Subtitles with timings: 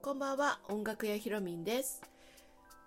[0.00, 2.02] こんばんは音楽屋ひろみんです。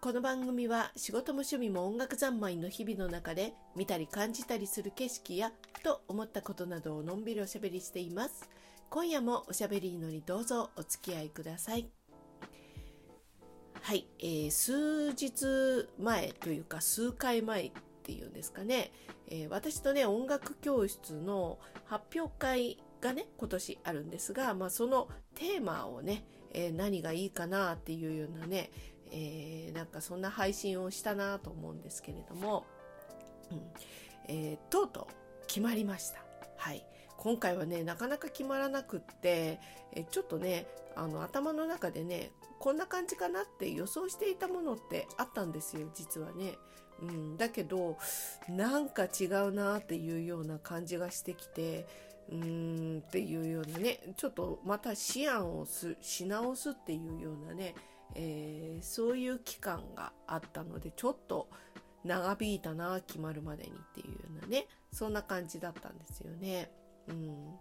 [0.00, 8.48] この番組は仕事も趣味も音楽三昧の日々の中で見たり感じたりする景色やふと思ったことなどをのんびりおしゃべりしています。
[8.88, 11.90] 今夜もおしゃべりのにどうぞお付き合いください。
[13.82, 17.72] はい、えー、数日前というか数回前
[18.02, 18.90] っていうんですかね、
[19.28, 28.70] えー、私とね音楽教室の発表会がね今年あるんですが、まあ、そのテーマをね、えー、何がいいかなっていうようなね、
[29.12, 32.66] えー、なんかそんな配信をしたなと思うんですけれども、
[33.52, 33.60] うん
[34.26, 36.24] えー、とうとう決まりました。
[36.56, 36.84] はい。
[37.18, 39.60] 今回はね、なかなか決まらなくって、
[39.94, 46.58] えちょっとね、あの頭の中でね、こんな感じかなって予想していたものってあったんですよ、実はね。
[47.00, 47.98] うん、だけど、
[48.48, 51.86] なんか違うなっていうような感じがしてきて、
[52.30, 57.74] うーんっていうようなね、ちょっとまた思案をすし直すっていうようなね、
[58.14, 61.48] えー、そういう期間があったのでちょっと
[62.04, 66.70] 長引いたな決まるまでにっていうようなねそんな感じだったんですよね。
[67.08, 67.54] うん、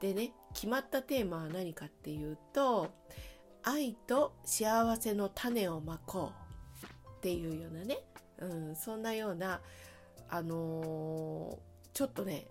[0.00, 2.90] でね決まったテーマは何かっていうと
[3.62, 6.86] 「愛と幸せの種をまこう」
[7.18, 7.98] っていうようなね、
[8.38, 9.60] うん、そんなような
[10.28, 12.46] あのー、ちょっとね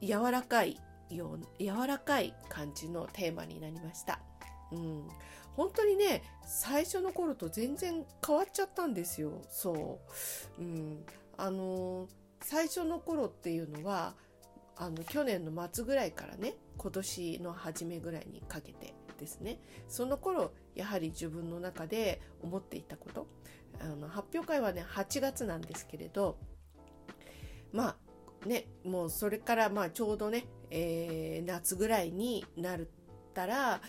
[0.00, 4.20] 柔らかいよう柔らかい感じのテーマになりました。
[4.70, 5.08] うん、
[5.56, 9.42] 本当にね最初の頃と全然変わっちゃったんですよ。
[9.50, 10.00] そ
[10.58, 11.04] う、うん、
[11.36, 12.06] あの
[12.42, 14.14] 最初の頃っていうのは
[14.76, 19.58] あの去年の末ぐらいからね今年の初めぐらいにかけてですね。
[19.88, 23.26] その頃やはり自分の中で思っていたこと
[23.80, 26.38] あの発表会はね8月なんですけれど
[27.72, 27.96] ま
[28.44, 32.80] あねもうそれからまあちょうどね、えー、夏ぐらいになっ
[33.34, 33.80] たら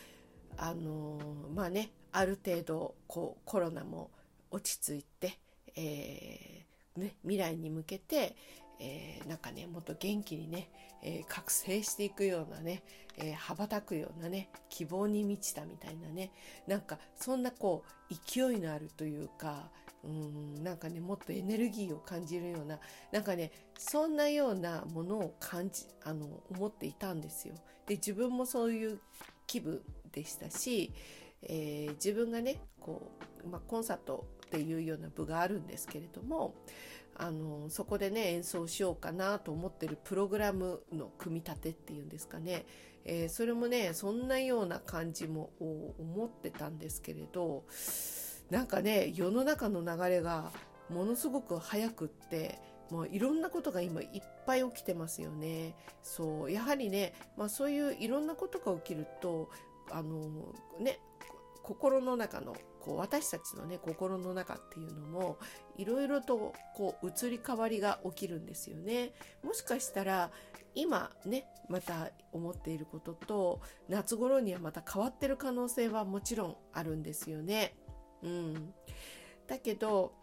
[0.58, 1.20] あの
[1.54, 4.11] まあねある程度こうコロナも
[4.52, 5.39] 落ち着いて、
[5.76, 8.36] えー、ね、未来に向けて、
[8.80, 10.70] えー、なんかねもっと元気にね、
[11.04, 12.84] えー、覚醒していくようなね、
[13.17, 16.32] え羽ばたくようなね希望に満ちたみたいなね
[16.67, 19.70] なんかそんなこう勢いのあるというか
[20.04, 22.80] うんなんかねもっとエネルギーを感じるような
[23.12, 27.56] なんかねそんなようなものを感じあの思っていたんですよ。
[27.86, 29.00] で自分もそういう
[29.48, 29.82] 気分
[30.12, 30.94] でしたし、
[31.42, 33.12] えー、自分がねこ
[33.44, 36.54] う、まあ、コンサートっていうような部があるんですけれども
[37.22, 42.66] あのそこでね演奏しようかなと思ってるプログラムの組み立てっていうんですかね、
[43.04, 47.66] えー、それもねそんなような感じも思ってたんですけれど
[48.50, 50.52] なんかね世の中の流れが
[50.90, 52.58] ものすごく早くって
[52.90, 55.76] もういろんなことが今いっぱい起きてますよね。
[56.02, 59.52] そうやはりね、まあ、そういういろんなことが起きると
[59.92, 61.00] あのね
[61.62, 65.38] 心の中のこう私たちのね心の中っていうのも
[65.78, 69.12] いろいろとこう移り変わりが起きるんですよね。
[69.44, 70.32] もしかしたら
[70.76, 77.76] 今ねまた思っていることと夏頃にはまた変わってる可能性はもちろんあるんですよね。
[78.22, 78.73] うん、
[79.48, 80.14] だけど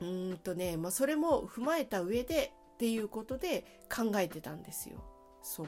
[0.00, 5.02] うんとね、まあ、それも踏まえた上でっていうことで考えてたんですよ。
[5.42, 5.66] そう。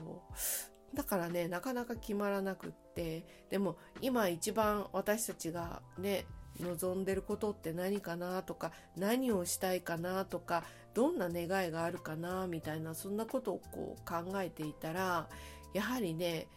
[0.94, 6.26] だからね、なかなか決まらなくって、でも今一番私たちがね、
[6.58, 10.64] 望んでることって何かなとか、何をしたいかなとか、
[10.94, 15.28] どんな願いがあるかなみたいな、そんなことをこう考えていたら、
[15.72, 16.48] やはりね、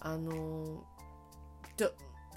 [0.00, 0.82] あの
[1.76, 1.92] ちょ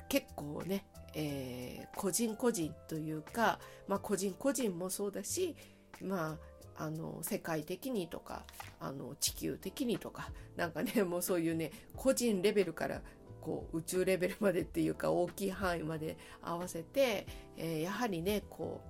[0.08, 5.56] 結構ね、えー、個人個人というか、まあ、個人個人もそうだし、
[6.02, 6.38] まあ、
[6.78, 8.44] あの世界的にとか
[8.80, 13.02] あの地球的にとかなんかね もうそういうね個人レベルから
[13.42, 17.28] こう宇宙レベルまでっていうか大きい範囲まで合わせて、
[17.58, 18.82] えー、やはりねこ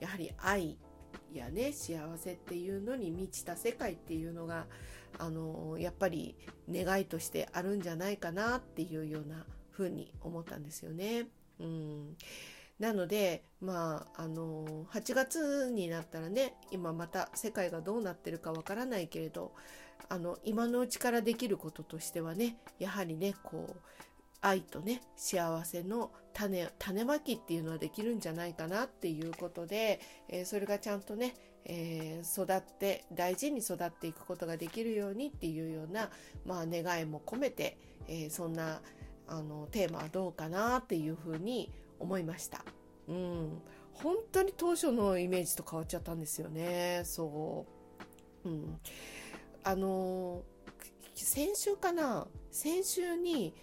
[0.00, 0.78] うやはり愛
[1.32, 4.66] やね幸せっていうのに満ちた世界っていうのが
[5.18, 6.36] あのやっぱり
[6.70, 11.26] 願いとしてあるんじゃないかなっていうような風に思ったんですよね。
[11.60, 12.16] うん、
[12.78, 19.52] なのでまああの8月になったらね今また世界がどうなってるかわからないけれど
[20.08, 23.80] あの今のうちからできることとしてはねやはりねこう
[24.40, 31.34] 愛とね幸せの種種まきっていうのはできるんじゃないかなっていうことで、えー、それがちゃんとね、
[31.64, 36.10] えー、育って大事に育っていくことができるようにっていうような、
[36.46, 37.76] まあ、願いも込めて、
[38.06, 38.80] えー、そんな
[39.26, 42.64] あのテーマはどうかなっていうふうに思いました。
[43.08, 43.62] うん、
[43.92, 47.02] 本当に当初のイメージと変わっちゃったんですよね。
[47.04, 47.66] そ
[48.44, 48.48] う。
[48.48, 48.80] うん。
[49.64, 50.42] あの
[51.14, 52.26] 先週かな？
[52.50, 53.54] 先週に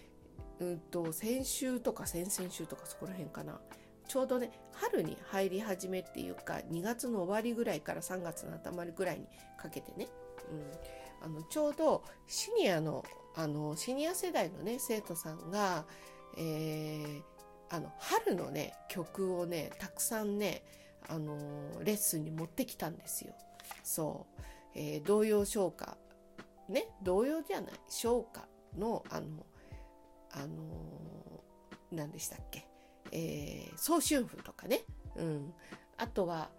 [0.60, 3.60] うんと先週とか先々週とかそこら辺かな
[4.08, 9.26] ちょうどね春に入り始めっていうか2月の終わりぐらいから3月の頭ぐらいに
[9.58, 10.08] かけてね、
[10.50, 13.04] うん、あのちょうどシニアの
[13.34, 15.84] あのシニア世代のね生徒さんが、
[16.38, 17.22] えー、
[17.70, 20.62] あの春のね曲をねたくさんね
[21.08, 21.36] あの
[21.82, 23.34] レッスンに持ってきたんですよ。
[23.82, 24.42] そう、
[24.74, 25.96] えー、童謡唱歌
[26.68, 26.88] ね？
[27.02, 27.72] 童謡じゃない。
[27.88, 29.46] 唱歌のあの
[30.32, 31.44] あの
[31.92, 32.66] 何でしたっけ？
[33.12, 34.84] えー、早春風とかね、
[35.14, 35.54] うん、
[35.96, 36.50] あとは、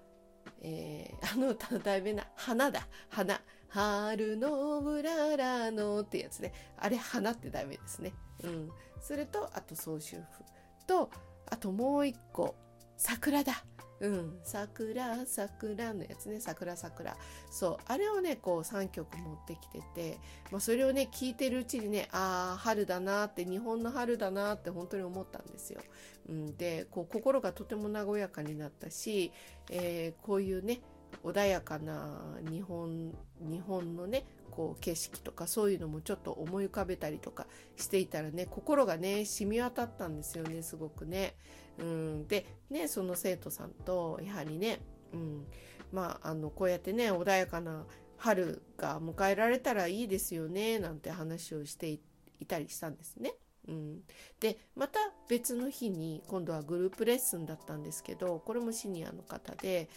[0.61, 6.53] えー、 あの歌の題名な「花」だ「花」「春のうららの」ってやつね。
[6.77, 8.13] あれ「花」って題名ですね、
[8.43, 8.71] うん、
[9.01, 10.45] それとあと早春風。
[10.87, 11.09] と
[11.49, 12.55] あともう一個
[12.97, 13.63] 「桜」だ。
[13.99, 16.39] うん、桜桜のやつね。
[16.39, 17.17] 桜桜。
[17.49, 20.19] そうあれをねこう3曲持ってきてて、
[20.51, 25.81] まあ、それをね聞いてるうちにねああ春だなって日本の春だなって本当に思ったんですよ。
[26.29, 29.31] うん、でこう心がとても和やかになったし、
[29.71, 30.81] えー、こういうね
[31.23, 37.45] 穏やかな日本日本のねこう景色とかそういうのもちょっと思い浮かべたりとか
[37.75, 41.35] していたらね心がね染み渡ったんですよねすごくね。
[41.79, 44.79] うん、でねその生徒さんとやはりね、
[45.13, 45.45] うん、
[45.91, 47.85] まああのこうやってね穏やかな
[48.17, 51.99] 春が迎えられたらいいですよねなんて話をしてい
[52.47, 53.33] たりしたんですね。
[53.67, 53.99] うん、
[54.39, 59.89] でまた別の日に今度はグループレッスンだったんですけどこれもシニアの方で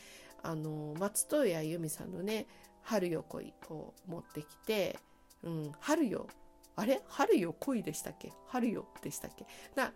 [0.42, 2.46] あの松任谷由実さんのね
[2.82, 4.98] 「春よ来い」を持ってきて
[5.42, 6.26] 「うん、春よ。
[6.76, 7.02] あれ？
[7.08, 8.32] 春よ恋でしたっけ？
[8.46, 9.46] 春よでしたっけ？
[9.74, 9.92] な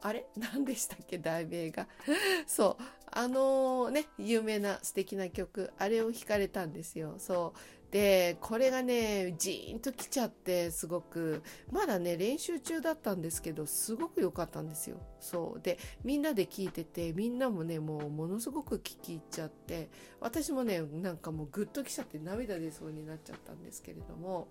[0.00, 0.26] あれ？
[0.36, 1.18] 何でしたっけ？
[1.18, 1.86] 題名が。
[2.46, 2.82] そう。
[3.16, 7.14] あのー、ね有名な素敵な曲あれを弾かれたんですよ。
[7.18, 7.58] そう。
[7.94, 11.44] でこれがねジーンときちゃってすごく。
[11.70, 14.96] まだね練習中だったんですけどすごく良かったんですよ。
[15.20, 15.60] そう。
[15.60, 24.48] でみんなで聞いててみんなもねもうものすごく聞き入っちゃって私もねなんかもうグッときちゃって涙出そうになっちゃったんですけれども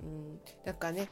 [0.00, 1.08] うん、なんかね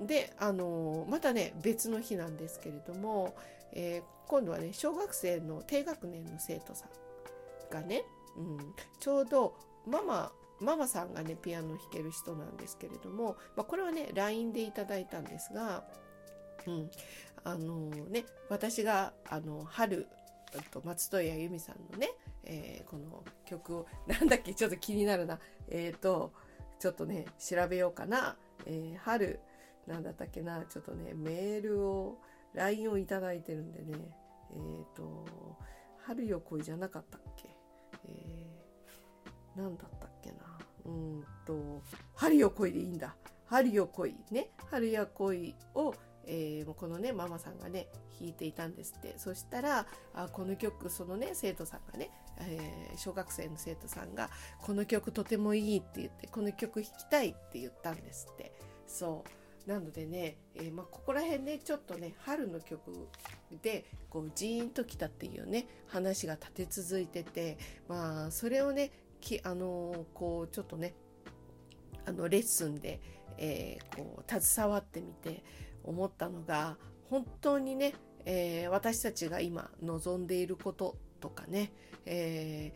[0.00, 3.36] であのまたね別の日なんですけれども、
[3.74, 8.04] えー、今度はね小学生の低学年の生徒さんがね、
[8.38, 8.58] うん、
[8.98, 9.54] ちょうど
[9.86, 15.84] ママママさんがねピアノ弾ける人なんですけれども、まあ、これはね LINE でいただいたんですが、
[16.66, 16.90] うん、
[17.44, 20.06] あのね私があの春
[20.70, 22.10] と松任谷由実さんのね、
[22.44, 25.38] えー、この曲をなんだっけちょっと気になるな
[25.70, 26.32] えっ、ー、と
[26.80, 28.36] ちょっとね、調べようかな。
[28.64, 29.38] えー、春、
[29.86, 32.18] なんだったっけな、ちょっとね、メールを、
[32.54, 33.98] LINE をいただいてるんでね、
[34.50, 35.26] えっ、ー、と、
[35.98, 37.54] 春よ恋じゃなかったっけ
[38.08, 40.36] えー、なんだったっけな。
[40.84, 41.82] うんと、
[42.14, 43.16] 春よ恋でいいんだ。
[43.46, 44.16] 春よ恋。
[44.30, 44.50] ね。
[44.70, 45.94] 春や恋を、
[46.26, 47.88] えー、このねママさんがね
[48.18, 54.30] 弾いていたんですってそしたらあこの曲そのね生徒さんがね、えー、小学生の生徒さんが
[54.62, 58.52] 「この曲とてもいい」って言って「この曲弾きたい」って言ったんですって
[58.86, 59.24] そ
[59.66, 63.08] うなのでね、えー、まあ、ここら辺ねちょっとね春の曲
[63.62, 68.90] でこうジーンときたっていうね話が立て続いててまあそれをね
[69.20, 70.94] きあの、こうちょっとね
[72.06, 73.00] あのレッスンで、
[73.38, 75.42] えー、こう携わってみて
[75.84, 76.76] 思ったのが
[77.08, 81.72] 本当にね、えー、私たちが今望んでいることとかね、
[82.06, 82.72] え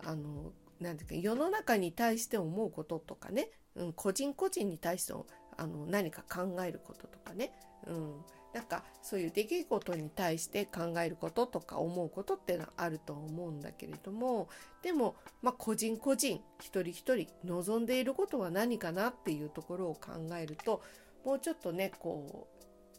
[0.00, 5.14] ー、あのなんていうか世の中に対して思うこととかね、うん、個人個人に対して
[5.58, 7.52] あの何か考えることとかね、
[7.86, 8.14] うん、
[8.56, 14.48] なんかそういう出来事に対して考えることとか思うことっていうのはあると思うんだけれども
[14.82, 20.80] でも、まあ、個人個人一人一人望んでいることは何かなっていうところを考えると
[21.22, 22.48] もうちょっとねこ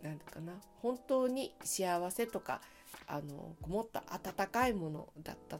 [0.04, 2.62] うなんかな本当に幸せとか
[3.08, 5.58] あのもっと温かいものだった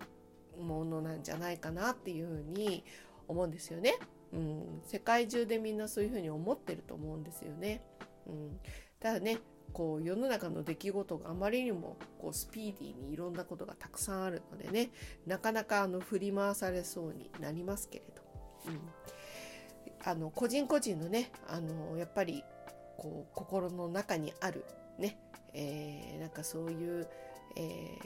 [0.62, 2.84] ものなんじゃないかなっていうふうに
[3.28, 3.96] 思うんですよね。
[4.32, 7.82] うん、世界中でみんなそういうふうに思ってると思うんですよね。
[8.28, 8.60] うん、
[9.00, 9.40] ただね
[9.78, 14.90] こう世の中の出来事があまりにもこうスピーディーにいろんなことがたくさんあるのでね
[15.28, 18.24] なかなかあの振り回されそうになりますけれど、
[18.70, 18.80] うん、
[20.04, 22.44] あの個人個人のねあのやっぱり
[22.98, 24.66] こう心の中にある
[24.98, 25.20] ね、
[25.54, 27.08] えー、なんかそういう、
[27.56, 28.00] えー、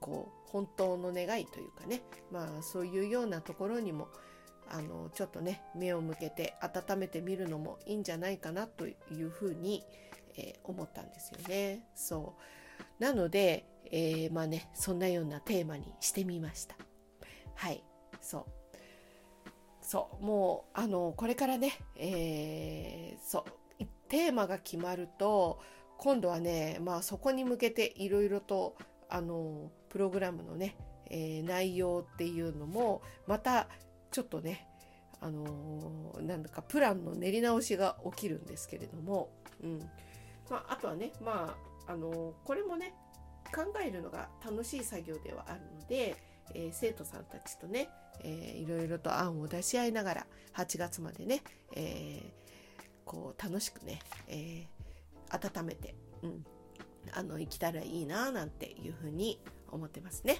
[0.00, 2.02] こう本当の願いというかね
[2.32, 4.08] まあそういうようなところにも
[4.68, 11.86] あのちょっとね目を向けて温めてみるのもいいんじゃないかなというふうに思います、えー、思ったんですよね。
[11.94, 12.36] そ
[13.00, 13.02] う。
[13.02, 16.76] なので、えー、まあねそんなようなテーマにしてみました。
[17.54, 17.82] はい。
[18.20, 18.44] そう。
[19.82, 20.24] そう。
[20.24, 23.84] もうあのこれからね、えー、そう。
[24.08, 25.60] テーマが決まると
[25.96, 28.76] 今度はねまあそこに向けていろいろと
[29.08, 30.76] あのプログラムのね、
[31.08, 33.68] えー、内容っていうのもまた
[34.10, 34.68] ちょっとね
[35.22, 39.30] あのー、なんだかプランの練り直しが起きるんですけれども、
[39.62, 39.90] うん。
[40.50, 41.54] まあ、あとはねま
[41.86, 42.94] ああの、これもね
[43.54, 46.16] 考えるのが楽しい作業ではあるので、
[46.54, 47.88] えー、生徒さんたちとね、
[48.20, 51.42] えー、いろいろと案を出し合いながら8月までね、
[51.74, 56.44] えー、こう楽しくね、えー、温めて、うん、
[57.12, 60.38] あの生きたらいいななんていうふうに思ってますね。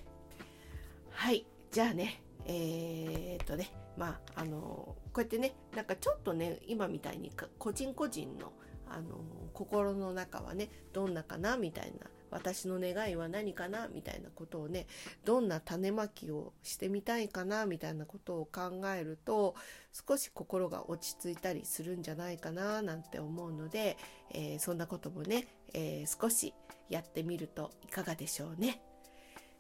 [1.11, 8.53] はいじゃあねえー、っとねまああのこうやってねなんかちょっとね今みたいに個人個人の
[8.93, 14.87] あの心の中はねどんなかなみたいな私の願いは何かなみたいなことをね
[15.25, 19.55] どんな種まきをしてみたいかなみたいなことを考えると
[19.93, 23.99] 少し心が落ち着いたりするんじゃないかななんて思うので、
[24.31, 26.55] えー、そんなこともね、えー、少し
[26.89, 28.81] やってみるといかがでしょうね。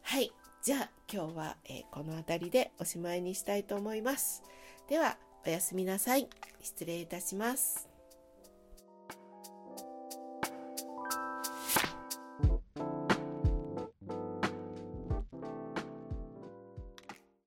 [0.02, 4.42] はいじゃあ今日は、えー、この辺りでおしまいにしたいと思います。
[4.88, 6.28] ではおやすみなさい。
[6.62, 7.91] 失礼いたします。